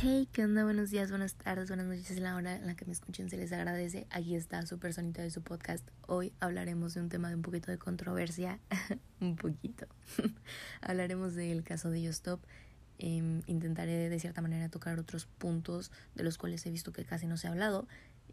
Hey, 0.00 0.28
¿qué 0.30 0.44
onda? 0.44 0.62
Buenos 0.62 0.90
días, 0.90 1.10
buenas 1.10 1.34
tardes, 1.34 1.66
buenas 1.66 1.86
noches. 1.86 2.08
En 2.12 2.22
la 2.22 2.36
hora 2.36 2.54
en 2.54 2.68
la 2.68 2.76
que 2.76 2.84
me 2.84 2.92
escuchen 2.92 3.28
se 3.28 3.36
les 3.36 3.52
agradece. 3.52 4.06
Aquí 4.10 4.36
está 4.36 4.64
su 4.64 4.78
personita 4.78 5.22
de 5.22 5.30
su 5.32 5.42
podcast. 5.42 5.84
Hoy 6.06 6.32
hablaremos 6.38 6.94
de 6.94 7.00
un 7.00 7.08
tema 7.08 7.28
de 7.30 7.34
un 7.34 7.42
poquito 7.42 7.72
de 7.72 7.78
controversia. 7.78 8.60
un 9.20 9.34
poquito. 9.34 9.88
hablaremos 10.82 11.34
del 11.34 11.64
caso 11.64 11.90
de 11.90 12.00
Yostop. 12.00 12.40
Eh, 13.00 13.42
intentaré 13.48 14.08
de 14.08 14.20
cierta 14.20 14.40
manera 14.40 14.68
tocar 14.68 15.00
otros 15.00 15.26
puntos 15.26 15.90
de 16.14 16.22
los 16.22 16.38
cuales 16.38 16.64
he 16.64 16.70
visto 16.70 16.92
que 16.92 17.04
casi 17.04 17.26
no 17.26 17.36
se 17.36 17.48
ha 17.48 17.50
hablado. 17.50 17.88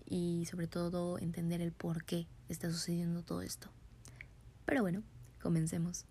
Y 0.06 0.46
sobre 0.46 0.68
todo 0.68 1.18
entender 1.18 1.62
el 1.62 1.72
por 1.72 2.04
qué 2.04 2.28
está 2.48 2.70
sucediendo 2.70 3.24
todo 3.24 3.42
esto. 3.42 3.70
Pero 4.68 4.84
bueno, 4.84 5.02
comencemos. 5.42 6.06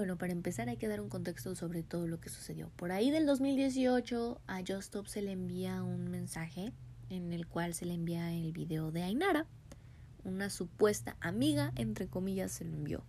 Bueno, 0.00 0.16
para 0.16 0.32
empezar 0.32 0.70
hay 0.70 0.78
que 0.78 0.88
dar 0.88 1.02
un 1.02 1.10
contexto 1.10 1.54
sobre 1.54 1.82
todo 1.82 2.06
lo 2.06 2.22
que 2.22 2.30
sucedió. 2.30 2.70
Por 2.76 2.90
ahí 2.90 3.10
del 3.10 3.26
2018 3.26 4.40
a 4.46 4.60
Justop 4.66 5.06
se 5.06 5.20
le 5.20 5.32
envía 5.32 5.82
un 5.82 6.08
mensaje 6.08 6.72
en 7.10 7.34
el 7.34 7.46
cual 7.46 7.74
se 7.74 7.84
le 7.84 7.92
envía 7.92 8.32
el 8.32 8.50
video 8.52 8.92
de 8.92 9.02
Ainara. 9.02 9.44
Una 10.24 10.48
supuesta 10.48 11.18
amiga, 11.20 11.72
entre 11.76 12.08
comillas, 12.08 12.50
se 12.50 12.64
lo 12.64 12.72
envió. 12.72 13.04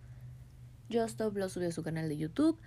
Justop 0.92 1.34
lo 1.34 1.48
subió 1.48 1.70
a 1.70 1.72
su 1.72 1.82
canal 1.82 2.10
de 2.10 2.18
YouTube, 2.18 2.58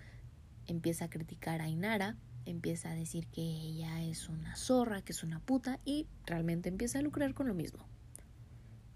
empieza 0.66 1.06
a 1.06 1.10
criticar 1.12 1.62
a 1.62 1.66
Ainara, 1.66 2.18
empieza 2.48 2.90
a 2.90 2.96
decir 2.96 3.28
que 3.28 3.44
ella 3.44 4.02
es 4.02 4.28
una 4.28 4.56
zorra, 4.56 5.04
que 5.04 5.12
es 5.12 5.22
una 5.22 5.40
puta 5.40 5.80
y 5.86 6.08
realmente 6.26 6.68
empieza 6.68 6.98
a 6.98 7.04
lucrar 7.04 7.36
con 7.36 7.48
lo 7.48 7.54
mismo. 7.54 7.86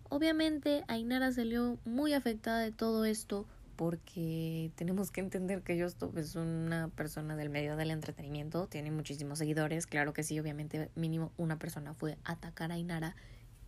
Obviamente 0.10 0.84
Ainara 0.88 1.32
salió 1.32 1.78
muy 1.86 2.14
afectada 2.14 2.62
de 2.62 2.72
todo 2.72 3.06
esto 3.06 3.46
porque 3.80 4.74
tenemos 4.76 5.10
que 5.10 5.22
entender 5.22 5.62
que 5.62 5.82
Justop 5.82 6.18
es 6.18 6.36
una 6.36 6.90
persona 6.90 7.38
del 7.38 7.50
medio 7.50 7.78
del 7.78 7.92
entretenimiento, 7.92 8.68
tiene 8.68 8.92
muchísimos 8.92 9.40
seguidores, 9.40 9.88
claro 9.88 10.12
que 10.12 10.22
sí, 10.22 10.38
obviamente 10.38 10.92
mínimo 10.96 11.32
una 11.38 11.58
persona 11.58 11.94
fue 11.94 12.18
a 12.26 12.34
atacar 12.34 12.74
a 12.74 12.78
Inara 12.78 13.16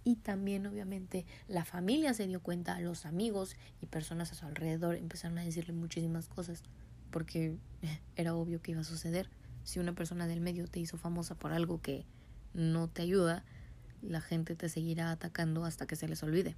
y 0.03 0.17
también 0.17 0.67
obviamente 0.67 1.25
la 1.47 1.63
familia 1.63 2.13
se 2.13 2.27
dio 2.27 2.41
cuenta, 2.41 2.77
los 2.81 3.05
amigos 3.05 3.55
y 3.79 3.85
personas 3.85 4.33
a 4.33 4.35
su 4.35 4.45
alrededor 4.45 4.95
empezaron 4.95 5.37
a 5.37 5.45
decirle 5.45 5.71
muchísimas 5.71 6.27
cosas 6.27 6.61
porque 7.09 7.55
era 8.17 8.35
obvio 8.35 8.61
que 8.61 8.71
iba 8.71 8.81
a 8.81 8.83
suceder. 8.83 9.29
Si 9.63 9.79
una 9.79 9.93
persona 9.93 10.27
del 10.27 10.41
medio 10.41 10.67
te 10.67 10.81
hizo 10.81 10.97
famosa 10.97 11.35
por 11.35 11.53
algo 11.53 11.81
que 11.81 12.05
no 12.53 12.89
te 12.89 13.03
ayuda, 13.03 13.45
la 14.01 14.19
gente 14.19 14.57
te 14.57 14.67
seguirá 14.67 15.09
atacando 15.09 15.63
hasta 15.63 15.87
que 15.87 15.95
se 15.95 16.09
les 16.09 16.21
olvide 16.21 16.57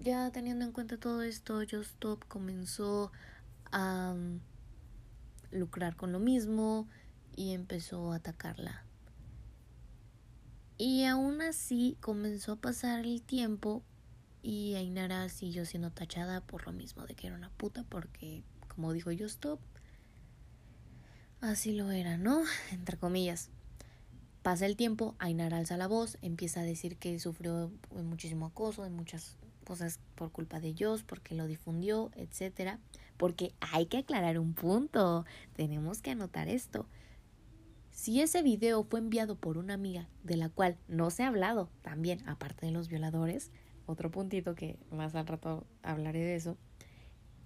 ya 0.00 0.30
teniendo 0.30 0.64
en 0.64 0.72
cuenta 0.72 0.98
todo 0.98 1.22
esto, 1.22 1.62
Stop 1.62 2.26
comenzó 2.26 3.12
a 3.70 4.14
mm, 4.14 4.40
lucrar 5.50 5.96
con 5.96 6.12
lo 6.12 6.18
mismo 6.18 6.88
y 7.36 7.52
empezó 7.52 8.12
a 8.12 8.16
atacarla. 8.16 8.84
Y 10.78 11.04
aún 11.04 11.42
así 11.42 11.96
comenzó 12.00 12.52
a 12.52 12.56
pasar 12.56 13.00
el 13.00 13.22
tiempo 13.22 13.82
y 14.42 14.74
Ainara 14.74 15.28
siguió 15.28 15.64
siendo 15.64 15.92
tachada 15.92 16.40
por 16.40 16.66
lo 16.66 16.72
mismo 16.72 17.06
de 17.06 17.14
que 17.14 17.28
era 17.28 17.36
una 17.36 17.50
puta 17.50 17.84
porque, 17.88 18.42
como 18.68 18.92
dijo 18.92 19.10
Stop, 19.10 19.60
así 21.40 21.72
lo 21.72 21.90
era, 21.90 22.16
¿no? 22.16 22.42
Entre 22.72 22.96
comillas. 22.96 23.50
Pasa 24.42 24.66
el 24.66 24.74
tiempo, 24.74 25.14
Ainara 25.20 25.58
alza 25.58 25.76
la 25.76 25.86
voz, 25.86 26.18
empieza 26.20 26.60
a 26.60 26.64
decir 26.64 26.96
que 26.96 27.20
sufrió 27.20 27.70
muchísimo 27.92 28.46
acoso, 28.46 28.82
de 28.82 28.90
muchas 28.90 29.36
cosas 29.62 30.00
por 30.14 30.32
culpa 30.32 30.60
de 30.60 30.68
ellos, 30.68 31.02
porque 31.02 31.34
lo 31.34 31.46
difundió, 31.46 32.10
etcétera. 32.14 32.78
Porque 33.16 33.54
hay 33.60 33.86
que 33.86 33.98
aclarar 33.98 34.38
un 34.38 34.54
punto. 34.54 35.24
Tenemos 35.54 36.02
que 36.02 36.10
anotar 36.10 36.48
esto. 36.48 36.86
Si 37.90 38.20
ese 38.20 38.42
video 38.42 38.84
fue 38.84 39.00
enviado 39.00 39.36
por 39.36 39.58
una 39.58 39.74
amiga 39.74 40.08
de 40.24 40.36
la 40.36 40.48
cual 40.48 40.78
no 40.88 41.10
se 41.10 41.22
ha 41.22 41.28
hablado, 41.28 41.68
también, 41.82 42.26
aparte 42.28 42.66
de 42.66 42.72
los 42.72 42.88
violadores, 42.88 43.50
otro 43.86 44.10
puntito 44.10 44.54
que 44.54 44.78
más 44.90 45.14
al 45.14 45.26
rato 45.26 45.66
hablaré 45.82 46.20
de 46.20 46.34
eso, 46.34 46.56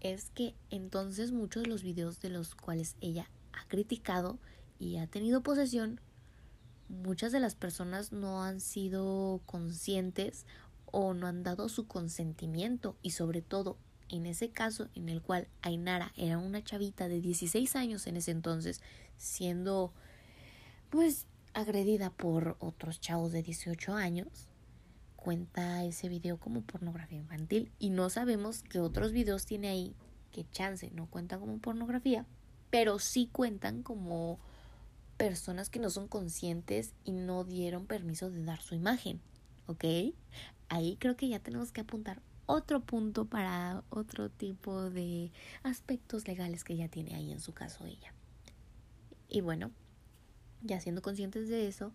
es 0.00 0.30
que 0.30 0.54
entonces 0.70 1.32
muchos 1.32 1.64
de 1.64 1.68
los 1.68 1.82
videos 1.82 2.20
de 2.20 2.30
los 2.30 2.54
cuales 2.54 2.96
ella 3.00 3.28
ha 3.52 3.66
criticado 3.66 4.38
y 4.78 4.98
ha 4.98 5.06
tenido 5.06 5.42
posesión, 5.42 6.00
muchas 6.88 7.32
de 7.32 7.40
las 7.40 7.54
personas 7.54 8.12
no 8.12 8.42
han 8.42 8.60
sido 8.60 9.40
conscientes 9.46 10.46
o 10.98 11.12
no 11.12 11.26
han 11.26 11.42
dado 11.42 11.68
su 11.68 11.86
consentimiento 11.86 12.96
y 13.02 13.10
sobre 13.10 13.42
todo 13.42 13.76
en 14.08 14.24
ese 14.24 14.48
caso 14.48 14.88
en 14.94 15.10
el 15.10 15.20
cual 15.20 15.46
Ainara 15.60 16.10
era 16.16 16.38
una 16.38 16.64
chavita 16.64 17.06
de 17.06 17.20
16 17.20 17.76
años 17.76 18.06
en 18.06 18.16
ese 18.16 18.30
entonces 18.30 18.80
siendo 19.18 19.92
pues 20.88 21.26
agredida 21.52 22.08
por 22.08 22.56
otros 22.60 22.98
chavos 22.98 23.32
de 23.32 23.42
18 23.42 23.92
años 23.92 24.48
cuenta 25.16 25.84
ese 25.84 26.08
video 26.08 26.38
como 26.38 26.62
pornografía 26.62 27.18
infantil 27.18 27.70
y 27.78 27.90
no 27.90 28.08
sabemos 28.08 28.62
qué 28.62 28.80
otros 28.80 29.12
videos 29.12 29.44
tiene 29.44 29.68
ahí 29.68 29.94
que 30.32 30.48
chance 30.50 30.90
no 30.92 31.10
cuentan 31.10 31.40
como 31.40 31.58
pornografía 31.58 32.24
pero 32.70 32.98
sí 33.00 33.28
cuentan 33.30 33.82
como 33.82 34.40
personas 35.18 35.68
que 35.68 35.78
no 35.78 35.90
son 35.90 36.08
conscientes 36.08 36.94
y 37.04 37.12
no 37.12 37.44
dieron 37.44 37.84
permiso 37.84 38.30
de 38.30 38.42
dar 38.44 38.62
su 38.62 38.74
imagen 38.74 39.20
¿ok? 39.66 39.84
Ahí 40.68 40.96
creo 40.98 41.16
que 41.16 41.28
ya 41.28 41.38
tenemos 41.38 41.72
que 41.72 41.82
apuntar 41.82 42.20
otro 42.46 42.80
punto 42.80 43.24
para 43.24 43.82
otro 43.90 44.30
tipo 44.30 44.88
de 44.90 45.32
aspectos 45.62 46.26
legales 46.28 46.64
que 46.64 46.76
ya 46.76 46.88
tiene 46.88 47.14
ahí 47.14 47.32
en 47.32 47.40
su 47.40 47.52
caso 47.52 47.84
ella. 47.84 48.14
Y 49.28 49.40
bueno, 49.40 49.72
ya 50.62 50.80
siendo 50.80 51.02
conscientes 51.02 51.48
de 51.48 51.66
eso, 51.66 51.92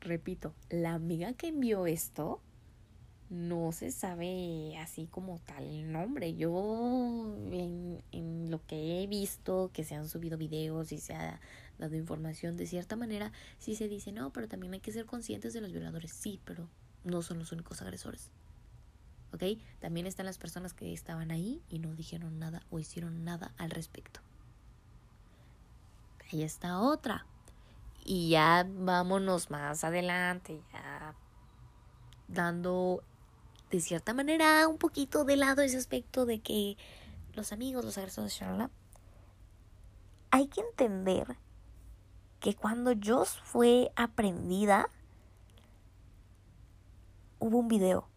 repito, 0.00 0.54
la 0.68 0.94
amiga 0.94 1.32
que 1.34 1.48
envió 1.48 1.86
esto 1.86 2.40
no 3.30 3.72
se 3.72 3.90
sabe 3.90 4.76
así 4.78 5.06
como 5.06 5.38
tal 5.40 5.92
nombre. 5.92 6.34
Yo 6.34 7.36
en, 7.52 8.02
en, 8.10 8.50
lo 8.50 8.64
que 8.66 9.02
he 9.02 9.06
visto, 9.06 9.70
que 9.72 9.84
se 9.84 9.94
han 9.94 10.08
subido 10.08 10.38
videos 10.38 10.92
y 10.92 10.98
se 10.98 11.14
ha 11.14 11.40
dado 11.78 11.94
información 11.94 12.56
de 12.56 12.66
cierta 12.66 12.96
manera, 12.96 13.32
sí 13.58 13.76
se 13.76 13.88
dice, 13.88 14.12
no, 14.12 14.32
pero 14.32 14.48
también 14.48 14.72
hay 14.72 14.80
que 14.80 14.92
ser 14.92 15.06
conscientes 15.06 15.52
de 15.52 15.60
los 15.60 15.72
violadores. 15.72 16.10
Sí, 16.12 16.40
pero 16.44 16.68
no 17.04 17.22
son 17.22 17.38
los 17.38 17.52
únicos 17.52 17.82
agresores. 17.82 18.30
¿Ok? 19.32 19.42
También 19.80 20.06
están 20.06 20.26
las 20.26 20.38
personas 20.38 20.72
que 20.72 20.92
estaban 20.92 21.30
ahí 21.30 21.62
y 21.68 21.78
no 21.78 21.94
dijeron 21.94 22.38
nada 22.38 22.62
o 22.70 22.78
hicieron 22.78 23.24
nada 23.24 23.52
al 23.58 23.70
respecto. 23.70 24.20
Ahí 26.32 26.42
está 26.42 26.80
otra. 26.80 27.26
Y 28.04 28.30
ya 28.30 28.66
vámonos 28.68 29.50
más 29.50 29.84
adelante, 29.84 30.62
ya 30.72 31.14
dando 32.26 33.02
de 33.70 33.80
cierta 33.80 34.14
manera 34.14 34.66
un 34.68 34.78
poquito 34.78 35.24
de 35.24 35.36
lado 35.36 35.62
ese 35.62 35.76
aspecto 35.76 36.24
de 36.24 36.40
que 36.40 36.76
los 37.34 37.52
amigos, 37.52 37.84
los 37.84 37.98
agresores, 37.98 38.40
hay 40.30 40.46
que 40.48 40.60
entender 40.60 41.36
que 42.40 42.54
cuando 42.54 42.92
Joss 43.02 43.38
fue 43.42 43.90
aprendida, 43.96 44.90
hubo 47.38 47.58
un 47.58 47.68
video. 47.68 48.08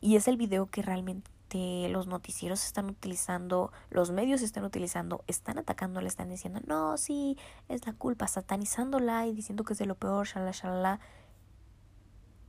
Y 0.00 0.16
es 0.16 0.28
el 0.28 0.36
video 0.36 0.66
que 0.66 0.82
realmente 0.82 1.88
los 1.88 2.06
noticieros 2.06 2.64
están 2.64 2.90
utilizando, 2.90 3.72
los 3.90 4.10
medios 4.10 4.42
están 4.42 4.64
utilizando, 4.64 5.22
están 5.26 5.58
atacándola, 5.58 6.08
están 6.08 6.28
diciendo, 6.28 6.60
no, 6.66 6.96
sí, 6.96 7.38
es 7.68 7.86
la 7.86 7.92
culpa, 7.92 8.26
satanizándola 8.26 9.26
y 9.26 9.34
diciendo 9.34 9.64
que 9.64 9.74
es 9.74 9.78
de 9.78 9.86
lo 9.86 9.94
peor, 9.94 10.26
shalala, 10.26 10.50
shalala. 10.50 11.00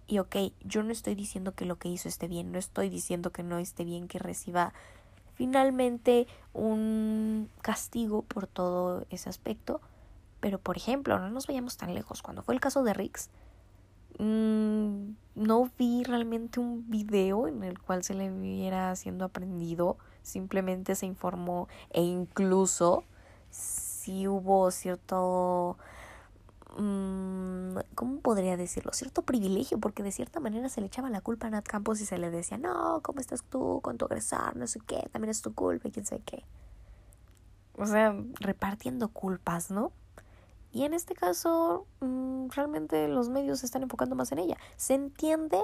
Y 0.08 0.20
ok, 0.20 0.36
yo 0.62 0.84
no 0.84 0.92
estoy 0.92 1.16
diciendo 1.16 1.54
que 1.54 1.66
lo 1.66 1.78
que 1.78 1.90
hizo 1.90 2.10
esté 2.10 2.28
bien, 2.28 2.52
no 2.52 2.60
estoy 2.60 2.90
diciendo 2.90 3.32
que 3.32 3.44
no 3.44 3.58
esté 3.60 3.84
bien 3.84 4.08
que 4.08 4.20
reciba 4.20 4.74
finalmente 5.36 6.28
un 6.54 7.50
castigo 7.62 8.22
por 8.24 8.48
todo 8.48 9.06
ese 9.10 9.30
aspecto. 9.30 9.82
Pero 10.40 10.60
por 10.60 10.78
ejemplo, 10.78 11.18
no 11.20 11.30
nos 11.30 11.48
vayamos 11.48 11.78
tan 11.78 11.94
lejos. 11.94 12.22
Cuando 12.22 12.44
fue 12.44 12.54
el 12.54 12.62
caso 12.62 12.84
de 12.84 12.94
Rix, 12.94 13.30
Mm, 14.18 15.16
no 15.36 15.70
vi 15.78 16.04
realmente 16.04 16.60
un 16.60 16.90
video 16.90 17.48
en 17.48 17.64
el 17.64 17.80
cual 17.80 18.04
se 18.04 18.14
le 18.14 18.30
viera 18.32 18.96
siendo 18.96 19.26
aprendido, 19.26 19.98
simplemente 20.24 20.96
se 20.96 21.06
informó 21.06 21.68
e 21.92 22.02
incluso 22.02 23.04
si 23.50 24.28
hubo 24.28 24.72
cierto, 24.72 25.78
mm, 26.78 27.78
¿cómo 27.96 28.20
podría 28.22 28.58
decirlo? 28.58 28.94
Cierto 28.94 29.24
privilegio, 29.24 29.80
porque 29.80 30.04
de 30.04 30.12
cierta 30.12 30.40
manera 30.40 30.70
se 30.70 30.82
le 30.82 30.88
echaba 30.88 31.10
la 31.10 31.22
culpa 31.22 31.48
a 31.48 31.50
Nat 31.50 31.66
Campos 31.68 32.00
y 32.02 32.06
se 32.06 32.18
le 32.18 32.32
decía, 32.32 32.58
no, 32.58 33.02
¿cómo 33.04 33.20
estás 33.20 33.44
tú 33.44 33.82
con 33.82 33.98
tu 33.98 34.06
agresor? 34.06 34.56
No 34.56 34.68
sé 34.68 34.80
qué, 34.88 35.10
también 35.12 35.32
es 35.32 35.42
tu 35.42 35.54
culpa 35.54 35.88
y 35.88 35.92
quién 35.92 36.06
sabe 36.06 36.22
qué. 36.26 36.44
O 37.78 37.86
sea, 37.86 38.16
repartiendo 38.40 39.10
culpas, 39.10 39.70
¿no? 39.72 39.92
Y 40.76 40.84
en 40.84 40.94
este 40.94 41.16
caso, 41.16 41.88
realmente 42.50 43.08
los 43.08 43.30
medios 43.30 43.62
se 43.62 43.66
están 43.66 43.84
enfocando 43.84 44.14
más 44.14 44.34
en 44.34 44.40
ella. 44.40 44.58
Se 44.76 44.94
entiende 44.94 45.64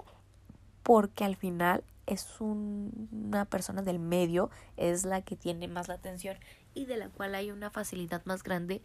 porque 0.83 1.25
al 1.25 1.35
final 1.35 1.83
es 2.05 2.39
una 2.39 3.43
persona 3.43 3.81
del 3.81 3.99
medio, 3.99 4.49
es 4.77 5.03
la 5.03 5.21
que 5.21 5.35
tiene 5.35 5.67
más 5.67 5.89
la 5.89 5.95
atención 5.95 6.37
y 6.73 6.85
de 6.85 6.95
la 6.95 7.09
cual 7.09 7.35
hay 7.35 7.51
una 7.51 7.69
facilidad 7.69 8.23
más 8.23 8.41
grande 8.41 8.81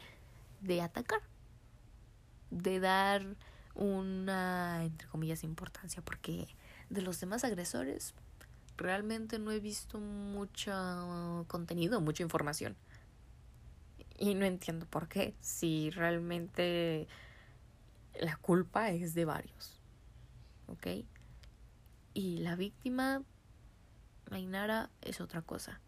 de 0.63 0.83
atacar, 0.83 1.21
de 2.51 2.81
dar 2.81 3.25
una, 3.77 4.83
entre 4.83 5.07
comillas, 5.07 5.45
importancia, 5.45 6.03
porque 6.03 6.49
de 6.91 7.03
los 7.03 7.21
demás 7.21 7.45
agresores 7.45 8.15
realmente 8.77 9.39
no 9.39 9.53
he 9.53 9.61
visto 9.61 10.01
mucho 10.01 11.45
contenido, 11.47 12.01
mucha 12.01 12.25
información. 12.25 12.75
Y 14.19 14.35
no 14.35 14.47
entiendo 14.47 14.87
por 14.87 15.09
qué, 15.09 15.35
si 15.41 15.91
realmente 15.91 17.07
la 18.21 18.37
culpa 18.37 18.91
es 18.91 19.15
de 19.15 19.25
varios. 19.25 19.81
¿Ok? 20.67 20.87
Y 22.15 22.39
la 22.39 22.57
víctima, 22.57 23.23
Ainara, 24.31 24.91
es 25.03 25.21
otra 25.21 25.43
cosa. 25.43 25.81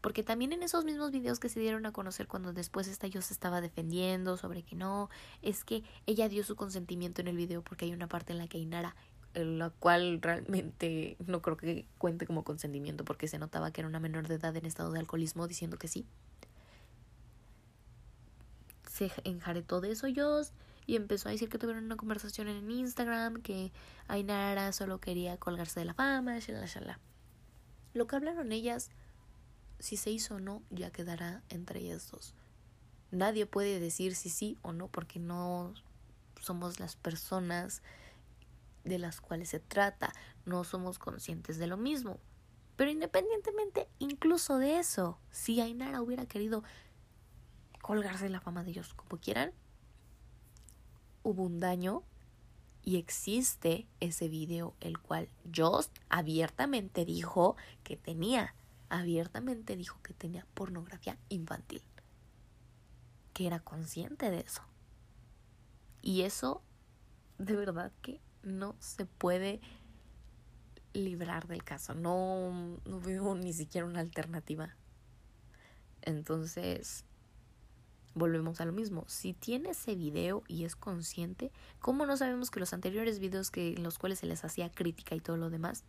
Porque 0.00 0.22
también 0.22 0.52
en 0.52 0.62
esos 0.62 0.84
mismos 0.84 1.10
videos 1.10 1.40
que 1.40 1.48
se 1.48 1.60
dieron 1.60 1.84
a 1.86 1.92
conocer 1.92 2.28
cuando 2.28 2.52
después 2.52 2.86
esta 2.86 3.06
yo 3.08 3.20
se 3.20 3.34
estaba 3.34 3.60
defendiendo 3.60 4.36
sobre 4.36 4.62
que 4.62 4.76
no, 4.76 5.10
es 5.42 5.64
que 5.64 5.82
ella 6.06 6.28
dio 6.28 6.44
su 6.44 6.54
consentimiento 6.54 7.20
en 7.20 7.28
el 7.28 7.36
video 7.36 7.62
porque 7.62 7.84
hay 7.84 7.92
una 7.92 8.08
parte 8.08 8.32
en 8.32 8.38
la 8.38 8.46
que 8.46 8.58
Ainara, 8.58 8.94
la 9.34 9.70
cual 9.70 10.20
realmente 10.22 11.16
no 11.26 11.42
creo 11.42 11.56
que 11.56 11.86
cuente 11.98 12.26
como 12.26 12.44
consentimiento 12.44 13.04
porque 13.04 13.28
se 13.28 13.38
notaba 13.38 13.72
que 13.72 13.80
era 13.80 13.88
una 13.88 14.00
menor 14.00 14.28
de 14.28 14.36
edad 14.36 14.56
en 14.56 14.66
estado 14.66 14.92
de 14.92 15.00
alcoholismo 15.00 15.48
diciendo 15.48 15.78
que 15.78 15.88
sí. 15.88 16.06
Se 18.98 19.12
enjaretó 19.22 19.80
de 19.80 19.92
eso 19.92 20.08
yo 20.08 20.40
y 20.84 20.96
empezó 20.96 21.28
a 21.28 21.32
decir 21.32 21.48
que 21.48 21.56
tuvieron 21.56 21.84
una 21.84 21.96
conversación 21.96 22.48
en 22.48 22.68
Instagram, 22.68 23.42
que 23.42 23.70
Ainara 24.08 24.72
solo 24.72 24.98
quería 24.98 25.36
colgarse 25.36 25.78
de 25.78 25.86
la 25.86 25.94
fama, 25.94 26.40
shalala. 26.40 26.98
Lo 27.94 28.08
que 28.08 28.16
hablaron 28.16 28.50
ellas, 28.50 28.90
si 29.78 29.96
se 29.96 30.10
hizo 30.10 30.34
o 30.34 30.40
no, 30.40 30.64
ya 30.70 30.90
quedará 30.90 31.44
entre 31.48 31.78
ellas 31.78 32.10
dos. 32.10 32.34
Nadie 33.12 33.46
puede 33.46 33.78
decir 33.78 34.16
si 34.16 34.30
sí 34.30 34.58
o 34.62 34.72
no 34.72 34.88
porque 34.88 35.20
no 35.20 35.74
somos 36.40 36.80
las 36.80 36.96
personas 36.96 37.82
de 38.82 38.98
las 38.98 39.20
cuales 39.20 39.50
se 39.50 39.60
trata, 39.60 40.12
no 40.44 40.64
somos 40.64 40.98
conscientes 40.98 41.58
de 41.58 41.68
lo 41.68 41.76
mismo. 41.76 42.18
Pero 42.74 42.90
independientemente 42.90 43.86
incluso 44.00 44.58
de 44.58 44.80
eso, 44.80 45.20
si 45.30 45.60
Ainara 45.60 46.02
hubiera 46.02 46.26
querido 46.26 46.64
colgarse 47.82 48.28
la 48.28 48.40
fama 48.40 48.64
de 48.64 48.70
ellos 48.70 48.94
como 48.94 49.20
quieran, 49.20 49.52
hubo 51.22 51.42
un 51.42 51.60
daño 51.60 52.02
y 52.82 52.96
existe 52.96 53.86
ese 54.00 54.28
video 54.28 54.74
el 54.80 54.98
cual 54.98 55.28
Jost 55.54 55.94
abiertamente 56.08 57.04
dijo 57.04 57.56
que 57.84 57.96
tenía, 57.96 58.54
abiertamente 58.88 59.76
dijo 59.76 60.00
que 60.02 60.14
tenía 60.14 60.46
pornografía 60.54 61.18
infantil, 61.28 61.82
que 63.34 63.46
era 63.46 63.60
consciente 63.60 64.30
de 64.30 64.40
eso. 64.40 64.62
Y 66.00 66.22
eso 66.22 66.62
de 67.38 67.56
verdad 67.56 67.92
que 68.02 68.20
no 68.42 68.74
se 68.78 69.04
puede 69.04 69.60
librar 70.92 71.46
del 71.46 71.64
caso, 71.64 71.94
no, 71.94 72.78
no 72.84 73.00
veo 73.00 73.34
ni 73.34 73.52
siquiera 73.52 73.86
una 73.86 74.00
alternativa. 74.00 74.74
Entonces, 76.02 77.04
volvemos 78.18 78.60
a 78.60 78.64
lo 78.64 78.72
mismo. 78.72 79.04
Si 79.06 79.32
tiene 79.32 79.70
ese 79.70 79.94
video 79.94 80.42
y 80.48 80.64
es 80.64 80.76
consciente, 80.76 81.50
¿cómo 81.80 82.06
no 82.06 82.16
sabemos 82.16 82.50
que 82.50 82.60
los 82.60 82.72
anteriores 82.72 83.18
videos 83.18 83.50
que, 83.50 83.74
en 83.74 83.82
los 83.82 83.98
cuales 83.98 84.18
se 84.18 84.26
les 84.26 84.44
hacía 84.44 84.70
crítica 84.70 85.14
y 85.14 85.20
todo 85.20 85.36
lo 85.36 85.50
demás, 85.50 85.84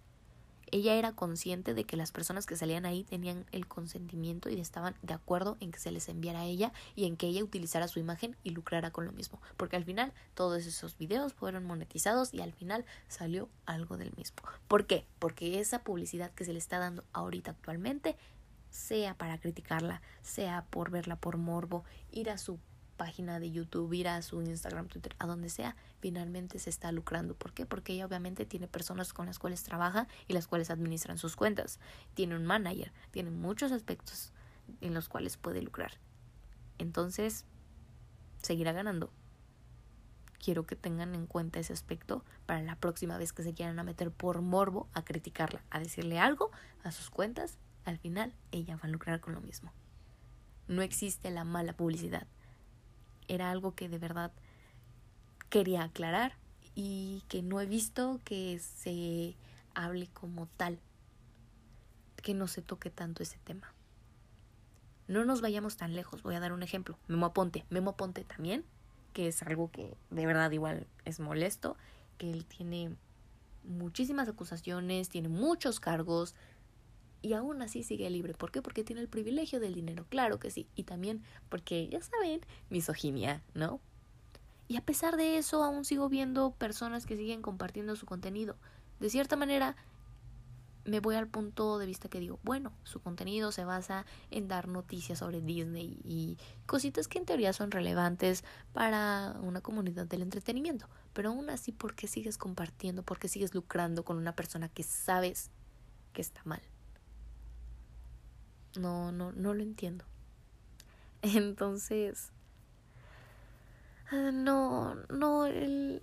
ella 0.71 0.95
era 0.95 1.13
consciente 1.13 1.73
de 1.73 1.83
que 1.83 1.97
las 1.97 2.11
personas 2.11 2.45
que 2.45 2.55
salían 2.55 2.85
ahí 2.85 3.03
tenían 3.03 3.45
el 3.51 3.67
consentimiento 3.67 4.49
y 4.49 4.59
estaban 4.59 4.95
de 5.01 5.13
acuerdo 5.13 5.57
en 5.59 5.71
que 5.71 5.79
se 5.79 5.91
les 5.91 6.09
enviara 6.09 6.41
a 6.41 6.45
ella 6.45 6.71
y 6.95 7.05
en 7.05 7.17
que 7.17 7.27
ella 7.27 7.43
utilizara 7.43 7.87
su 7.87 7.99
imagen 7.99 8.35
y 8.43 8.51
lucrara 8.51 8.91
con 8.91 9.05
lo 9.05 9.11
mismo. 9.11 9.41
Porque 9.57 9.75
al 9.75 9.83
final 9.83 10.13
todos 10.35 10.65
esos 10.65 10.97
videos 10.97 11.33
fueron 11.33 11.65
monetizados 11.65 12.33
y 12.33 12.41
al 12.41 12.53
final 12.53 12.85
salió 13.07 13.49
algo 13.65 13.97
del 13.97 14.13
mismo. 14.15 14.43
¿Por 14.67 14.85
qué? 14.85 15.05
Porque 15.17 15.59
esa 15.59 15.83
publicidad 15.83 16.31
que 16.31 16.45
se 16.45 16.53
le 16.53 16.59
está 16.59 16.79
dando 16.79 17.03
ahorita 17.13 17.51
actualmente 17.51 18.15
sea 18.69 19.15
para 19.15 19.37
criticarla, 19.39 20.01
sea 20.21 20.65
por 20.69 20.91
verla 20.91 21.15
por 21.15 21.37
morbo, 21.37 21.83
ir 22.11 22.29
a 22.29 22.37
su 22.37 22.59
página 22.99 23.39
de 23.39 23.49
YouTube, 23.49 23.93
ir 23.93 24.09
a 24.09 24.21
su 24.21 24.41
Instagram, 24.41 24.89
Twitter, 24.89 25.15
a 25.19 25.25
donde 25.25 25.49
sea, 25.49 25.77
finalmente 26.01 26.59
se 26.59 26.69
está 26.69 26.91
lucrando. 26.91 27.33
¿Por 27.33 27.53
qué? 27.53 27.65
Porque 27.65 27.93
ella 27.93 28.05
obviamente 28.05 28.45
tiene 28.45 28.67
personas 28.67 29.13
con 29.13 29.25
las 29.25 29.39
cuales 29.39 29.63
trabaja 29.63 30.07
y 30.27 30.33
las 30.33 30.47
cuales 30.47 30.69
administran 30.69 31.17
sus 31.17 31.37
cuentas. 31.37 31.79
Tiene 32.13 32.35
un 32.35 32.45
manager, 32.45 32.91
tiene 33.11 33.29
muchos 33.31 33.71
aspectos 33.71 34.33
en 34.81 34.93
los 34.93 35.07
cuales 35.07 35.37
puede 35.37 35.61
lucrar. 35.61 35.93
Entonces, 36.77 37.45
seguirá 38.41 38.73
ganando. 38.73 39.13
Quiero 40.37 40.65
que 40.65 40.75
tengan 40.75 41.15
en 41.15 41.25
cuenta 41.25 41.59
ese 41.59 41.71
aspecto 41.71 42.25
para 42.45 42.61
la 42.61 42.75
próxima 42.75 43.17
vez 43.17 43.31
que 43.31 43.43
se 43.43 43.53
quieran 43.53 43.79
a 43.79 43.83
meter 43.83 44.11
por 44.11 44.41
morbo 44.41 44.89
a 44.93 45.05
criticarla, 45.05 45.63
a 45.69 45.79
decirle 45.79 46.19
algo 46.19 46.51
a 46.83 46.91
sus 46.91 47.09
cuentas 47.09 47.57
al 47.89 47.97
final 47.97 48.33
ella 48.51 48.77
va 48.77 48.83
a 48.83 48.87
lucrar 48.87 49.19
con 49.19 49.33
lo 49.33 49.41
mismo. 49.41 49.71
No 50.67 50.81
existe 50.81 51.31
la 51.31 51.43
mala 51.43 51.73
publicidad. 51.73 52.27
Era 53.27 53.51
algo 53.51 53.75
que 53.75 53.89
de 53.89 53.97
verdad 53.97 54.31
quería 55.49 55.83
aclarar 55.83 56.37
y 56.75 57.23
que 57.27 57.41
no 57.41 57.59
he 57.59 57.65
visto 57.65 58.19
que 58.23 58.59
se 58.59 59.35
hable 59.73 60.07
como 60.13 60.47
tal, 60.57 60.79
que 62.17 62.33
no 62.33 62.47
se 62.47 62.61
toque 62.61 62.89
tanto 62.89 63.23
ese 63.23 63.37
tema. 63.43 63.73
No 65.07 65.25
nos 65.25 65.41
vayamos 65.41 65.75
tan 65.75 65.95
lejos, 65.95 66.21
voy 66.21 66.35
a 66.35 66.39
dar 66.39 66.53
un 66.53 66.61
ejemplo. 66.61 66.97
Memo 67.07 67.25
Aponte, 67.25 67.65
Memo 67.69 67.91
Aponte 67.91 68.23
también, 68.23 68.63
que 69.13 69.27
es 69.27 69.41
algo 69.41 69.71
que 69.71 69.95
de 70.11 70.25
verdad 70.25 70.51
igual 70.51 70.85
es 71.05 71.19
molesto, 71.19 71.75
que 72.19 72.31
él 72.31 72.45
tiene 72.45 72.95
muchísimas 73.63 74.27
acusaciones, 74.27 75.09
tiene 75.09 75.29
muchos 75.29 75.79
cargos, 75.79 76.35
y 77.21 77.33
aún 77.33 77.61
así 77.61 77.83
sigue 77.83 78.09
libre. 78.09 78.33
¿Por 78.33 78.51
qué? 78.51 78.61
Porque 78.61 78.83
tiene 78.83 79.01
el 79.01 79.09
privilegio 79.09 79.59
del 79.59 79.73
dinero, 79.73 80.05
claro 80.09 80.39
que 80.39 80.51
sí. 80.51 80.67
Y 80.75 80.83
también 80.83 81.23
porque, 81.49 81.87
ya 81.87 82.01
saben, 82.01 82.41
misoginia, 82.69 83.43
¿no? 83.53 83.79
Y 84.67 84.77
a 84.77 84.81
pesar 84.81 85.17
de 85.17 85.37
eso, 85.37 85.63
aún 85.63 85.83
sigo 85.83 86.09
viendo 86.09 86.51
personas 86.51 87.05
que 87.05 87.17
siguen 87.17 87.41
compartiendo 87.41 87.95
su 87.95 88.05
contenido. 88.05 88.55
De 88.99 89.09
cierta 89.09 89.35
manera, 89.35 89.75
me 90.85 90.99
voy 90.99 91.15
al 91.15 91.27
punto 91.27 91.77
de 91.79 91.85
vista 91.85 92.09
que 92.09 92.19
digo, 92.19 92.39
bueno, 92.43 92.71
su 92.83 92.99
contenido 92.99 93.51
se 93.51 93.65
basa 93.65 94.05
en 94.31 94.47
dar 94.47 94.67
noticias 94.67 95.19
sobre 95.19 95.41
Disney 95.41 95.99
y 96.03 96.37
cositas 96.65 97.07
que 97.07 97.19
en 97.19 97.25
teoría 97.25 97.53
son 97.53 97.71
relevantes 97.71 98.43
para 98.73 99.35
una 99.41 99.61
comunidad 99.61 100.07
del 100.07 100.21
entretenimiento. 100.21 100.87
Pero 101.13 101.29
aún 101.29 101.49
así, 101.49 101.71
¿por 101.71 101.95
qué 101.95 102.07
sigues 102.07 102.37
compartiendo? 102.37 103.03
¿Por 103.03 103.19
qué 103.19 103.27
sigues 103.27 103.53
lucrando 103.53 104.03
con 104.03 104.17
una 104.17 104.35
persona 104.35 104.69
que 104.69 104.83
sabes 104.83 105.51
que 106.13 106.21
está 106.21 106.41
mal? 106.45 106.61
No, 108.77 109.11
no, 109.11 109.31
no 109.31 109.53
lo 109.53 109.63
entiendo. 109.63 110.05
Entonces, 111.21 112.31
ah, 114.11 114.31
no, 114.31 114.95
no, 115.09 115.45
el, 115.47 116.01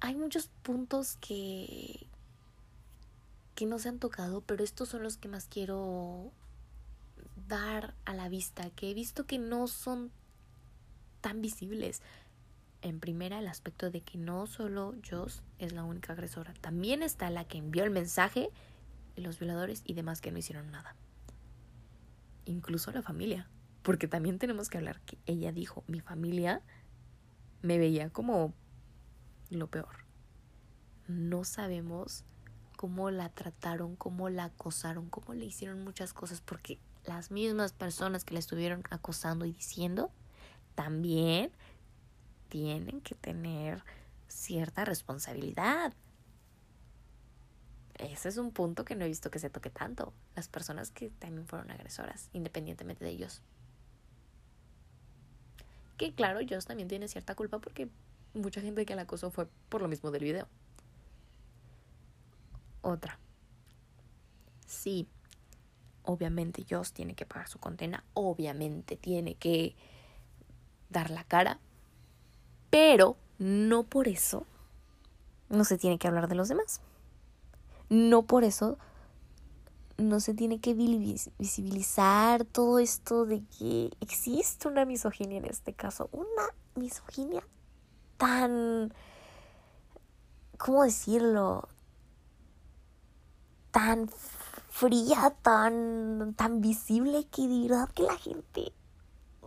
hay 0.00 0.16
muchos 0.16 0.48
puntos 0.62 1.16
que, 1.16 2.06
que 3.54 3.66
no 3.66 3.78
se 3.78 3.88
han 3.88 3.98
tocado, 3.98 4.42
pero 4.42 4.64
estos 4.64 4.88
son 4.88 5.02
los 5.02 5.16
que 5.16 5.28
más 5.28 5.46
quiero 5.46 6.32
dar 7.48 7.94
a 8.04 8.14
la 8.14 8.28
vista, 8.28 8.70
que 8.70 8.90
he 8.90 8.94
visto 8.94 9.26
que 9.26 9.38
no 9.38 9.66
son 9.66 10.10
tan 11.20 11.40
visibles. 11.40 12.02
En 12.82 12.98
primera, 12.98 13.38
el 13.38 13.48
aspecto 13.48 13.90
de 13.90 14.00
que 14.00 14.18
no 14.18 14.46
solo 14.46 14.94
Joss 15.08 15.42
es 15.58 15.72
la 15.72 15.84
única 15.84 16.14
agresora, 16.14 16.54
también 16.60 17.02
está 17.02 17.30
la 17.30 17.44
que 17.44 17.58
envió 17.58 17.84
el 17.84 17.90
mensaje, 17.90 18.50
los 19.16 19.38
violadores 19.38 19.82
y 19.84 19.94
demás 19.94 20.20
que 20.20 20.32
no 20.32 20.38
hicieron 20.38 20.70
nada 20.70 20.96
incluso 22.44 22.90
la 22.92 23.02
familia. 23.02 23.48
Porque 23.82 24.08
también 24.08 24.38
tenemos 24.38 24.68
que 24.68 24.78
hablar 24.78 25.00
que 25.02 25.18
ella 25.26 25.52
dijo, 25.52 25.84
mi 25.86 26.00
familia 26.00 26.62
me 27.62 27.78
veía 27.78 28.10
como 28.10 28.54
lo 29.50 29.68
peor. 29.68 30.04
No 31.08 31.44
sabemos 31.44 32.24
cómo 32.76 33.10
la 33.10 33.28
trataron, 33.30 33.96
cómo 33.96 34.28
la 34.28 34.44
acosaron, 34.44 35.10
cómo 35.10 35.34
le 35.34 35.44
hicieron 35.44 35.82
muchas 35.84 36.12
cosas, 36.12 36.40
porque 36.40 36.78
las 37.04 37.30
mismas 37.30 37.72
personas 37.72 38.24
que 38.24 38.34
la 38.34 38.40
estuvieron 38.40 38.82
acosando 38.90 39.44
y 39.44 39.52
diciendo, 39.52 40.10
también 40.74 41.50
tienen 42.48 43.00
que 43.00 43.14
tener 43.14 43.84
cierta 44.28 44.84
responsabilidad 44.84 45.94
ese 48.00 48.28
es 48.28 48.36
un 48.36 48.50
punto 48.50 48.84
que 48.84 48.94
no 48.96 49.04
he 49.04 49.08
visto 49.08 49.30
que 49.30 49.38
se 49.38 49.50
toque 49.50 49.70
tanto. 49.70 50.12
Las 50.34 50.48
personas 50.48 50.90
que 50.90 51.10
también 51.10 51.46
fueron 51.46 51.70
agresoras, 51.70 52.28
independientemente 52.32 53.04
de 53.04 53.10
ellos. 53.10 53.42
Que 55.96 56.14
claro, 56.14 56.40
ellos 56.40 56.64
también 56.64 56.88
tiene 56.88 57.08
cierta 57.08 57.34
culpa 57.34 57.58
porque 57.58 57.88
mucha 58.34 58.60
gente 58.60 58.86
que 58.86 58.94
la 58.94 59.02
acosó 59.02 59.30
fue 59.30 59.48
por 59.68 59.82
lo 59.82 59.88
mismo 59.88 60.10
del 60.10 60.24
video. 60.24 60.48
Otra. 62.82 63.18
Sí, 64.66 65.08
obviamente 66.04 66.64
Joss 66.68 66.92
tiene 66.92 67.14
que 67.14 67.26
pagar 67.26 67.48
su 67.48 67.58
condena, 67.58 68.04
obviamente 68.14 68.96
tiene 68.96 69.34
que 69.34 69.74
dar 70.88 71.10
la 71.10 71.24
cara, 71.24 71.58
pero 72.70 73.16
no 73.38 73.84
por 73.84 74.08
eso 74.08 74.46
no 75.48 75.64
se 75.64 75.76
tiene 75.76 75.98
que 75.98 76.08
hablar 76.08 76.28
de 76.28 76.36
los 76.36 76.48
demás. 76.48 76.80
No 77.90 78.22
por 78.22 78.44
eso 78.44 78.78
no 79.98 80.20
se 80.20 80.32
tiene 80.34 80.60
que 80.60 80.74
visibilizar 80.74 82.44
todo 82.44 82.78
esto 82.78 83.26
de 83.26 83.42
que 83.58 83.90
existe 84.00 84.68
una 84.68 84.84
misoginia 84.84 85.38
en 85.38 85.44
este 85.44 85.74
caso, 85.74 86.08
una 86.12 86.54
misoginia 86.74 87.42
tan, 88.16 88.94
¿cómo 90.56 90.84
decirlo? 90.84 91.68
Tan 93.70 94.08
fría, 94.70 95.34
tan, 95.42 96.34
tan 96.36 96.60
visible 96.60 97.26
que 97.26 97.46
de 97.46 97.68
verdad 97.68 97.88
que 97.90 98.02
la 98.04 98.16
gente 98.16 98.72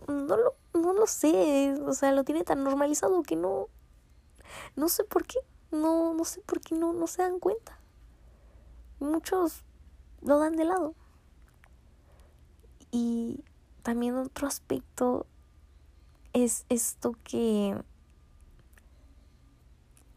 no 0.06 0.36
lo, 0.36 0.54
no 0.74 0.92
lo 0.92 1.06
sé, 1.06 1.74
o 1.86 1.92
sea, 1.94 2.12
lo 2.12 2.24
tiene 2.24 2.44
tan 2.44 2.62
normalizado 2.62 3.22
que 3.22 3.36
no, 3.36 3.68
no 4.76 4.88
sé 4.88 5.04
por 5.04 5.24
qué, 5.24 5.38
no, 5.70 6.14
no 6.14 6.24
sé 6.24 6.40
por 6.42 6.60
qué 6.60 6.74
no, 6.74 6.92
no 6.92 7.06
se 7.06 7.22
dan 7.22 7.38
cuenta. 7.38 7.78
Muchos 9.00 9.62
lo 10.22 10.38
dan 10.38 10.56
de 10.56 10.64
lado. 10.64 10.94
Y 12.90 13.42
también 13.82 14.16
otro 14.16 14.46
aspecto 14.46 15.26
es 16.32 16.64
esto 16.68 17.16
que 17.24 17.76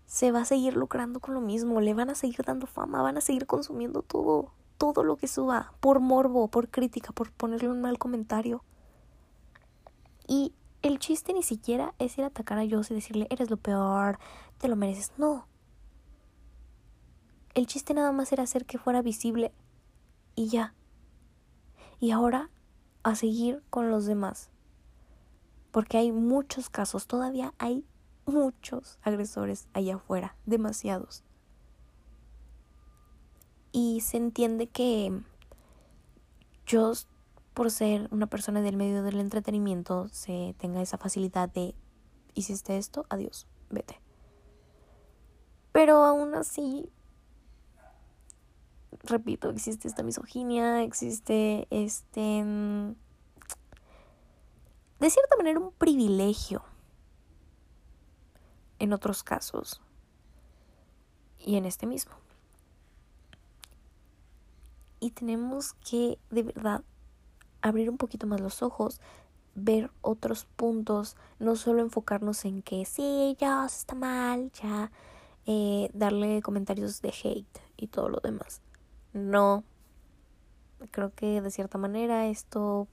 se 0.06 0.32
va 0.32 0.42
a 0.42 0.46
seguir 0.46 0.76
lucrando 0.76 1.20
con 1.20 1.34
lo 1.34 1.42
mismo, 1.42 1.82
le 1.82 1.94
van 1.94 2.10
a 2.10 2.16
seguir 2.16 2.44
dando 2.46 2.66
fama, 2.66 3.02
van 3.02 3.18
a 3.18 3.22
seguir 3.22 3.46
consumiendo 3.46 4.02
todo, 4.02 4.52
todo 4.78 5.04
lo 5.04 5.18
que 5.18 5.28
suba, 5.28 5.74
por 5.80 6.00
morbo, 6.00 6.48
por 6.48 6.70
crítica, 6.70 7.12
por 7.12 7.32
ponerle 7.32 7.70
un 7.70 7.82
mal 7.82 8.00
comentario. 8.00 8.64
Y 10.28 10.54
el 10.82 11.00
chiste 11.00 11.34
ni 11.34 11.44
siquiera 11.44 11.94
es 12.00 12.18
ir 12.18 12.24
a 12.24 12.28
atacar 12.28 12.58
a 12.58 12.68
Joss 12.70 12.92
y 12.92 12.96
decirle, 12.96 13.28
eres 13.30 13.50
lo 13.50 13.58
peor, 13.58 14.18
te 14.60 14.68
lo 14.68 14.76
mereces. 14.76 15.12
No. 15.18 15.46
El 17.58 17.66
chiste 17.66 17.96
nada 17.96 18.12
más 18.12 18.32
era 18.32 18.44
hacer 18.44 18.68
que 18.68 18.78
fuera 18.78 19.02
visible 19.02 19.52
y 20.36 20.48
ya. 20.50 20.76
Y 22.00 22.12
ahora 22.12 22.52
a 23.02 23.16
seguir 23.16 23.64
con 23.72 23.90
los 23.90 24.06
demás. 24.06 24.52
Porque 25.72 25.98
hay 25.98 26.12
muchos 26.12 26.70
casos, 26.70 27.08
todavía 27.08 27.56
hay 27.58 27.84
muchos 28.28 29.00
agresores 29.02 29.70
allá 29.74 29.96
afuera, 29.96 30.36
demasiados. 30.46 31.24
Y 33.72 34.02
se 34.02 34.18
entiende 34.18 34.68
que 34.68 35.20
yo, 36.68 36.92
por 37.56 37.72
ser 37.72 38.08
una 38.12 38.28
persona 38.28 38.62
del 38.62 38.78
medio 38.78 39.02
del 39.02 39.20
entretenimiento, 39.20 40.10
se 40.10 40.54
tenga 40.60 40.84
esa 40.84 41.00
facilidad 41.00 41.50
de, 41.50 41.74
hiciste 42.36 42.78
esto, 42.78 43.08
adiós, 43.10 43.48
vete. 43.72 44.00
Pero 45.72 46.04
aún 46.06 46.36
así, 46.36 46.92
repito, 49.04 49.50
existe 49.50 49.88
esta 49.88 50.04
misoginia, 50.04 50.84
existe 50.84 51.68
este... 51.70 52.44
Mm, 52.44 52.96
de 55.00 55.10
cierta 55.12 55.36
manera 55.38 55.60
un 55.60 55.72
privilegio 55.72 56.64
en 58.80 58.94
otros 58.94 59.24
casos 59.24 59.82
y 61.40 61.56
en 61.56 61.66
este 61.66 61.86
mismo. 61.86 62.14
Y 65.00 65.12
tenemos 65.12 65.74
que 65.74 66.18
de 66.32 66.44
verdad 66.44 66.84
abrir 67.62 67.90
un 67.90 67.98
poquito 67.98 68.26
más 68.26 68.42
los 68.42 68.64
ojos, 68.64 69.00
ver 69.54 69.92
otros 70.02 70.46
puntos, 70.56 71.16
no 71.40 71.56
solo 71.56 71.82
enfocarnos 71.82 72.46
en 72.46 72.62
que 72.62 72.86
sí, 72.86 73.36
ya 73.40 73.66
está 73.66 73.96
mal, 73.96 74.52
ya 74.52 74.92
eh, 75.46 75.90
darle 75.94 76.42
comentarios 76.42 77.02
de 77.02 77.10
hate 77.10 77.60
y 77.78 77.88
todo 77.88 78.10
lo 78.10 78.20
demás. 78.20 78.62
No, 79.18 79.64
creo 80.92 81.14
que 81.14 81.42
de 81.42 81.52
cierta 81.52 81.78
manera 81.78 82.28
esto 82.28 82.88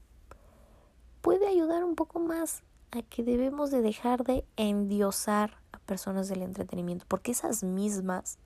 puede 1.21 1.47
ayudar 1.47 1.83
un 1.83 1.95
poco 1.95 2.19
más 2.19 2.63
a 2.91 3.01
que 3.03 3.23
debemos 3.23 3.71
de 3.71 3.81
dejar 3.81 4.23
de 4.23 4.45
endiosar 4.57 5.57
personas 5.85 6.27
del 6.27 6.41
entretenimiento, 6.41 7.05
porque 7.07 7.31
esas 7.31 7.63
mismas 7.63 8.37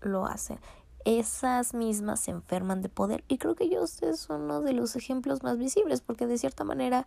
lo 0.00 0.26
hacen. 0.26 0.58
Esas 1.04 1.72
mismas 1.72 2.20
se 2.20 2.32
enferman 2.32 2.82
de 2.82 2.88
poder 2.88 3.24
y 3.28 3.38
creo 3.38 3.54
que 3.54 3.64
ellos 3.64 4.02
es 4.02 4.28
uno 4.28 4.60
de 4.60 4.72
los 4.72 4.96
ejemplos 4.96 5.44
más 5.44 5.56
visibles 5.56 6.00
porque 6.00 6.26
de 6.26 6.36
cierta 6.36 6.64
manera 6.64 7.06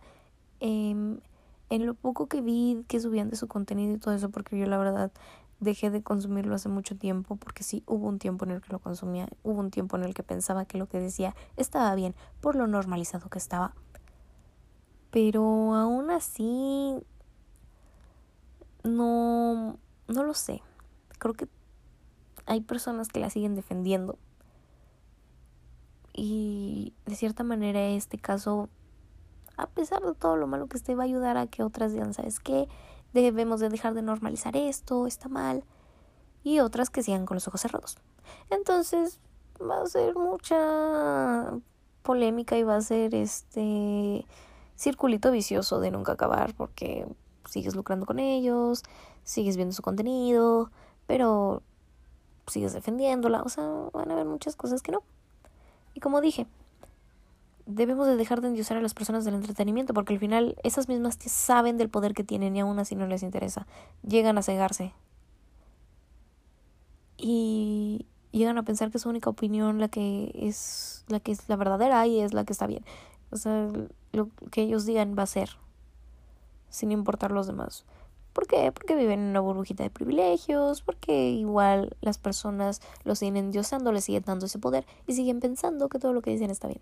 em, 0.60 1.20
en 1.68 1.86
lo 1.86 1.92
poco 1.92 2.26
que 2.26 2.40
vi 2.40 2.82
que 2.88 2.98
subían 2.98 3.28
de 3.28 3.36
su 3.36 3.46
contenido 3.46 3.94
y 3.94 3.98
todo 3.98 4.14
eso 4.14 4.30
porque 4.30 4.58
yo 4.58 4.64
la 4.66 4.78
verdad 4.78 5.12
dejé 5.60 5.90
de 5.90 6.02
consumirlo 6.02 6.54
hace 6.54 6.68
mucho 6.68 6.96
tiempo 6.96 7.36
porque 7.36 7.62
sí 7.62 7.82
hubo 7.86 8.08
un 8.08 8.18
tiempo 8.18 8.44
en 8.44 8.52
el 8.52 8.60
que 8.60 8.72
lo 8.72 8.78
consumía, 8.78 9.28
hubo 9.42 9.60
un 9.60 9.70
tiempo 9.70 9.96
en 9.96 10.04
el 10.04 10.14
que 10.14 10.22
pensaba 10.22 10.64
que 10.64 10.78
lo 10.78 10.88
que 10.88 10.98
decía 10.98 11.34
estaba 11.56 11.94
bien 11.94 12.14
por 12.40 12.56
lo 12.56 12.66
normalizado 12.66 13.28
que 13.28 13.38
estaba. 13.38 13.74
Pero 15.10 15.74
aún 15.74 16.10
así 16.10 16.96
no, 18.84 19.78
no 20.08 20.24
lo 20.24 20.34
sé. 20.34 20.62
Creo 21.18 21.34
que 21.34 21.48
hay 22.46 22.60
personas 22.60 23.08
que 23.08 23.20
la 23.20 23.30
siguen 23.30 23.54
defendiendo. 23.54 24.18
Y 26.12 26.94
de 27.06 27.14
cierta 27.14 27.44
manera 27.44 27.80
este 27.88 28.18
caso, 28.18 28.68
a 29.56 29.66
pesar 29.66 30.02
de 30.02 30.14
todo 30.14 30.36
lo 30.36 30.46
malo 30.46 30.66
que 30.66 30.76
esté, 30.76 30.94
va 30.94 31.04
a 31.04 31.06
ayudar 31.06 31.36
a 31.36 31.46
que 31.46 31.62
otras 31.62 31.92
digan, 31.92 32.14
¿sabes 32.14 32.40
qué? 32.40 32.68
Debemos 33.12 33.60
de 33.60 33.68
dejar 33.68 33.94
de 33.94 34.02
normalizar 34.02 34.56
esto, 34.56 35.06
está 35.06 35.28
mal. 35.28 35.64
Y 36.42 36.60
otras 36.60 36.90
que 36.90 37.02
sigan 37.02 37.26
con 37.26 37.36
los 37.36 37.48
ojos 37.48 37.60
cerrados. 37.60 37.98
Entonces 38.50 39.20
va 39.60 39.82
a 39.82 39.86
ser 39.86 40.14
mucha 40.14 41.52
polémica 42.02 42.56
y 42.56 42.62
va 42.62 42.76
a 42.76 42.80
ser 42.80 43.14
este 43.14 44.26
circulito 44.76 45.30
vicioso 45.30 45.80
de 45.80 45.90
nunca 45.90 46.12
acabar 46.12 46.54
porque 46.54 47.06
sigues 47.44 47.74
lucrando 47.74 48.06
con 48.06 48.18
ellos, 48.18 48.82
sigues 49.24 49.56
viendo 49.56 49.74
su 49.74 49.82
contenido, 49.82 50.70
pero 51.06 51.62
sigues 52.46 52.72
defendiéndola, 52.72 53.42
o 53.42 53.48
sea, 53.48 53.64
van 53.92 54.10
a 54.10 54.14
haber 54.14 54.26
muchas 54.26 54.56
cosas 54.56 54.82
que 54.82 54.92
no. 54.92 55.02
Y 55.94 56.00
como 56.00 56.20
dije, 56.20 56.46
debemos 57.70 58.06
de 58.06 58.16
dejar 58.16 58.40
de 58.40 58.48
endiosar 58.48 58.76
a 58.76 58.82
las 58.82 58.94
personas 58.94 59.24
del 59.24 59.34
entretenimiento, 59.34 59.94
porque 59.94 60.12
al 60.12 60.18
final 60.18 60.56
esas 60.62 60.88
mismas 60.88 61.18
saben 61.26 61.76
del 61.76 61.88
poder 61.88 62.14
que 62.14 62.24
tienen 62.24 62.56
y 62.56 62.60
aún 62.60 62.78
así 62.78 62.94
no 62.94 63.06
les 63.06 63.22
interesa. 63.22 63.66
Llegan 64.02 64.38
a 64.38 64.42
cegarse. 64.42 64.92
Y 67.16 68.06
llegan 68.32 68.58
a 68.58 68.62
pensar 68.62 68.90
que 68.90 68.98
es 68.98 69.02
su 69.02 69.08
única 69.08 69.30
opinión 69.30 69.78
la 69.78 69.88
que 69.88 70.32
es 70.34 71.04
la 71.08 71.20
que 71.20 71.32
es 71.32 71.48
la 71.48 71.56
verdadera 71.56 72.06
y 72.06 72.20
es 72.20 72.32
la 72.32 72.44
que 72.44 72.52
está 72.52 72.66
bien. 72.66 72.84
O 73.30 73.36
sea, 73.36 73.68
lo 74.12 74.28
que 74.50 74.62
ellos 74.62 74.86
digan 74.86 75.14
va 75.18 75.24
a 75.24 75.26
ser 75.26 75.50
sin 76.68 76.92
importar 76.92 77.32
los 77.32 77.46
demás. 77.46 77.84
¿Por 78.32 78.46
qué? 78.46 78.70
Porque 78.72 78.94
viven 78.94 79.20
en 79.20 79.26
una 79.30 79.40
burbujita 79.40 79.82
de 79.82 79.90
privilegios, 79.90 80.82
porque 80.82 81.30
igual 81.30 81.96
las 82.00 82.18
personas 82.18 82.80
lo 83.04 83.14
siguen 83.16 83.36
endiosando, 83.36 83.92
le 83.92 84.00
siguen 84.00 84.22
dando 84.24 84.46
ese 84.46 84.58
poder 84.58 84.86
y 85.06 85.14
siguen 85.14 85.40
pensando 85.40 85.88
que 85.88 85.98
todo 85.98 86.12
lo 86.12 86.22
que 86.22 86.30
dicen 86.30 86.50
está 86.50 86.68
bien. 86.68 86.80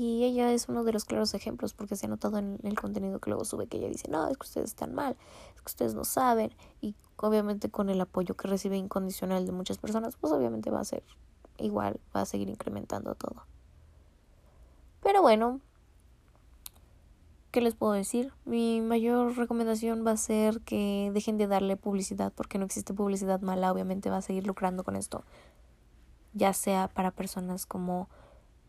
Y 0.00 0.22
ella 0.22 0.52
es 0.52 0.68
uno 0.68 0.84
de 0.84 0.92
los 0.92 1.04
claros 1.04 1.34
ejemplos 1.34 1.74
porque 1.74 1.96
se 1.96 2.06
ha 2.06 2.08
notado 2.08 2.38
en 2.38 2.60
el 2.62 2.78
contenido 2.78 3.18
que 3.18 3.30
luego 3.30 3.44
sube 3.44 3.66
que 3.66 3.78
ella 3.78 3.88
dice, 3.88 4.06
no, 4.08 4.28
es 4.28 4.36
que 4.36 4.44
ustedes 4.44 4.70
están 4.70 4.94
mal, 4.94 5.16
es 5.56 5.60
que 5.60 5.66
ustedes 5.66 5.94
no 5.94 6.04
saben. 6.04 6.54
Y 6.80 6.94
obviamente 7.16 7.68
con 7.68 7.88
el 7.88 8.00
apoyo 8.00 8.36
que 8.36 8.46
recibe 8.46 8.76
incondicional 8.76 9.44
de 9.44 9.50
muchas 9.50 9.78
personas, 9.78 10.16
pues 10.16 10.32
obviamente 10.32 10.70
va 10.70 10.78
a 10.78 10.84
ser 10.84 11.02
igual, 11.56 11.98
va 12.14 12.20
a 12.20 12.26
seguir 12.26 12.48
incrementando 12.48 13.16
todo. 13.16 13.44
Pero 15.02 15.20
bueno, 15.20 15.60
¿Qué 17.50 17.60
les 17.62 17.74
puedo 17.74 17.94
decir? 17.94 18.32
Mi 18.44 18.82
mayor 18.82 19.36
recomendación 19.36 20.06
va 20.06 20.10
a 20.12 20.16
ser 20.18 20.60
que 20.60 21.10
dejen 21.12 21.38
de 21.38 21.48
darle 21.48 21.76
publicidad 21.76 22.30
porque 22.36 22.58
no 22.58 22.66
existe 22.66 22.92
publicidad 22.94 23.40
mala, 23.40 23.72
obviamente 23.72 24.10
va 24.10 24.18
a 24.18 24.22
seguir 24.22 24.46
lucrando 24.46 24.84
con 24.84 24.94
esto. 24.94 25.24
Ya 26.34 26.52
sea 26.52 26.88
para 26.88 27.10
personas 27.10 27.64
como 27.64 28.10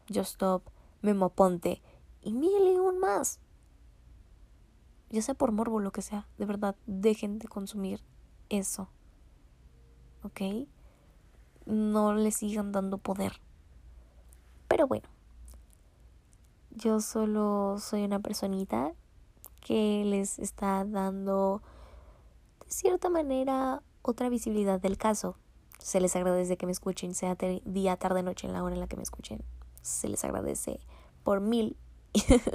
Just 0.07 0.31
Stop, 0.31 0.63
Memo 1.01 1.29
Ponte 1.29 1.81
y 2.21 2.33
mil 2.33 2.67
y 2.73 2.77
un 2.77 2.99
más. 2.99 3.39
Ya 5.09 5.21
sea 5.21 5.33
por 5.33 5.51
morbo 5.51 5.77
o 5.77 5.79
lo 5.79 5.91
que 5.91 6.01
sea, 6.01 6.27
de 6.37 6.45
verdad, 6.45 6.75
dejen 6.85 7.39
de 7.39 7.47
consumir 7.47 8.01
eso. 8.49 8.89
¿Ok? 10.23 10.41
No 11.65 12.13
le 12.13 12.31
sigan 12.31 12.71
dando 12.71 12.97
poder. 12.97 13.33
Pero 14.67 14.87
bueno. 14.87 15.09
Yo 16.71 17.01
solo 17.01 17.77
soy 17.79 18.03
una 18.03 18.19
personita 18.19 18.93
que 19.61 20.03
les 20.05 20.39
está 20.39 20.85
dando 20.85 21.61
de 22.65 22.71
cierta 22.71 23.09
manera 23.09 23.81
otra 24.01 24.29
visibilidad 24.29 24.79
del 24.79 24.97
caso. 24.97 25.35
Se 25.79 25.99
les 25.99 26.15
agradece 26.15 26.57
que 26.57 26.65
me 26.65 26.71
escuchen, 26.71 27.13
sea 27.15 27.35
día, 27.65 27.97
tarde, 27.97 28.21
noche, 28.21 28.47
en 28.47 28.53
la 28.53 28.63
hora 28.63 28.75
en 28.75 28.81
la 28.81 28.87
que 28.87 28.97
me 28.97 29.03
escuchen. 29.03 29.43
Se 29.81 30.07
les 30.07 30.23
agradece 30.23 30.79
por 31.23 31.41
mil. 31.41 31.77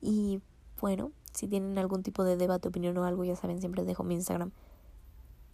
y 0.00 0.40
bueno, 0.80 1.12
si 1.32 1.48
tienen 1.48 1.78
algún 1.78 2.02
tipo 2.02 2.24
de 2.24 2.36
debate, 2.36 2.68
opinión 2.68 2.96
o 2.98 3.04
algo, 3.04 3.24
ya 3.24 3.36
saben, 3.36 3.60
siempre 3.60 3.84
dejo 3.84 4.04
mi 4.04 4.14
Instagram. 4.14 4.52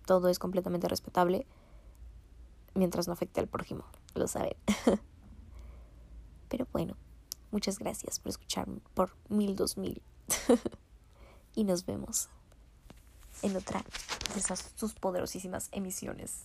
Todo 0.06 0.28
es 0.28 0.38
completamente 0.38 0.88
respetable 0.88 1.46
mientras 2.74 3.06
no 3.06 3.12
afecte 3.12 3.40
al 3.40 3.48
prójimo, 3.48 3.84
lo 4.14 4.28
saben. 4.28 4.56
Pero 6.48 6.66
bueno, 6.72 6.96
muchas 7.50 7.78
gracias 7.78 8.20
por 8.20 8.30
escucharme 8.30 8.80
por 8.94 9.16
mil, 9.28 9.56
dos 9.56 9.76
mil. 9.76 10.02
y 11.54 11.64
nos 11.64 11.86
vemos 11.86 12.28
en 13.42 13.56
otra 13.56 13.84
de 14.32 14.40
esas 14.40 14.72
sus 14.76 14.94
poderosísimas 14.94 15.68
emisiones. 15.72 16.44